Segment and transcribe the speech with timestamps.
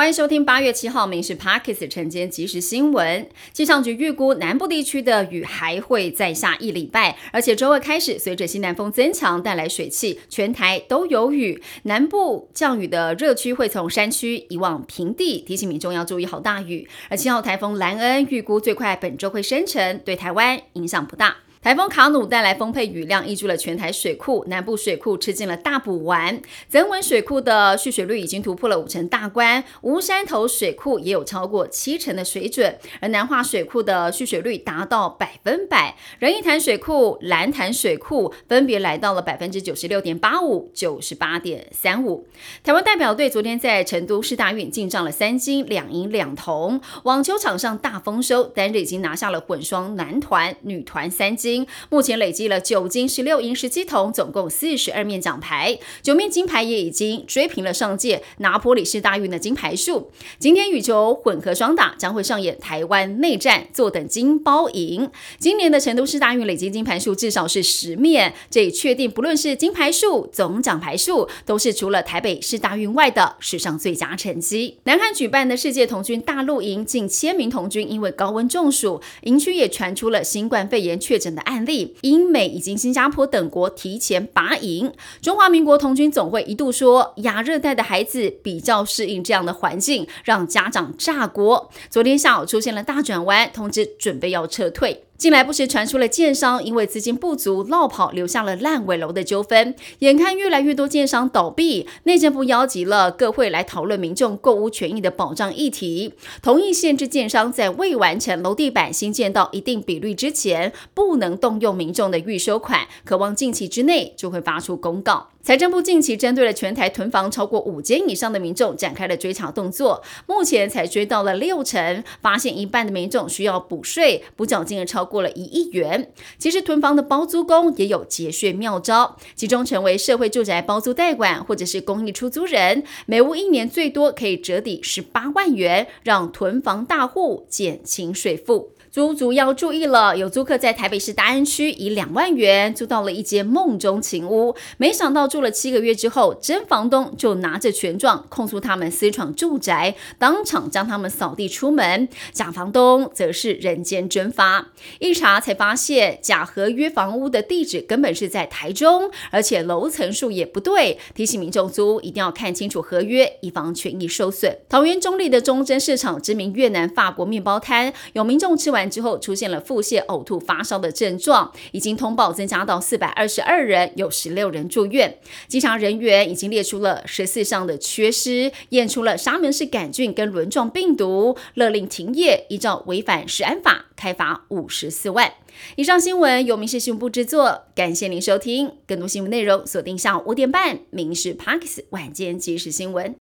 [0.00, 3.28] 欢迎收听八月七号《民事 Parkes》晨间即时新闻。
[3.52, 11.62] 气象局预估南部地区的雨还会再下一礼拜，而且周二开始，随着西南风增强带来水汽，全台都有雨。
[11.82, 16.88] 南部降雨的热区会从山区移往平地，提醒民众要注意好大雨。
[17.10, 21.36] 而七号台风兰恩预估最快本周会生成，对台湾影响不大。
[21.62, 26.40] 台风卡努带来丰沛雨量，溢注了全台水库，南部水库吃进了大补丸。
[26.70, 35.94] 增文水库的蓄水率已经突破了五成大关，吴山头水库也有超过七成的水准，而南化水库的蓄水率达到百分百。
[36.18, 42.26] 仁义潭水库、蓝潭水库分别来到了百分之九十六点八五、九十八点三五。
[42.64, 51.49] 台湾代表队昨天在成都市大运进账了三金两银两铜，网球场上大丰收，单日已经拿下了混双男团、女团三金。
[51.88, 60.10] 目前累积了九金十六银十七铜，总共四十二面奖牌，九面金牌也已经追平了上届拿坡里市大运的金牌数。
[60.38, 65.08] 今天羽球混合双打将会上演台湾内战，坐等金包银。
[65.38, 74.78] 今年的成都市大运累积金牌数至少是十面，这已确定不论是金牌数、总奖牌数，都是除了台北市大运外的史上最佳成绩。
[74.84, 81.39] 南韩举办的世界童军大陆营，近千名童军因为高温中暑，营区也传出了新冠肺炎确诊的。
[81.40, 84.92] 案例，英美以及新加坡等国提前拔营。
[85.20, 91.70] 中华民国童军总会一度说，亚热带的孩子比较适应这样的环境，让家长炸锅。
[91.88, 95.04] 昨天下午出现了大转弯，通知准备要撤退。
[95.20, 99.74] 近来不时传出了建商因为资金不足落跑，留下了烂尾楼的纠纷。
[99.98, 115.28] 眼看越来越多建商倒闭，内政部邀集了各会来讨论民众购屋权益的保障议题，同意限制建商在未完成楼地板新建到一定比率之前，不能动用民众的预收款，渴望近期之内就会发出公告。
[115.42, 126.12] 财政部近期针对了全台囤房超过五间以上的民众展开了追查动作，目前才追到了六成，发现一半的民众需要补税，补缴金额超过了一亿元。
[126.38, 138.72] 其实囤房的包租公也有节税妙招，其中成为社会住宅包租代管或者是公益出租人，每屋一年最多可以折抵十八万元，让囤房大户减轻税负。
[138.92, 152.08] 租族要注意了，有租客在台北市大安区以两万元租到了一间梦中情屋，没想到住了七个月之后，真房东就拿着权状控诉他们私闯住宅，当场将他们扫地出门。
[152.32, 160.98] 假房东则是人间蒸发，一查才发现假合约房屋的地址根本是在台中，而且楼层数也不对。
[161.14, 164.58] 提醒民众租一定要看清楚合约，以防权益受损。
[164.68, 168.90] 桃园中立的中贞市场知名越南法国面包摊，有民众吃完完。
[168.90, 175.18] 之后出现了腹泻、呕吐、发烧的症状，已经通报增加到四百二十二人，有十六人住院。
[175.46, 185.32] 稽查人员已经列出了十四项的缺失，验出了沙门氏杆菌跟轮状病毒，勒令停业，依照违反食安法开罚五十四万。
[185.76, 188.72] 以上新闻由民事新闻部制作，感谢您收听。
[188.86, 193.12] 更多新闻内容锁定下午五点半《民事 Parks 晚间即时新闻》。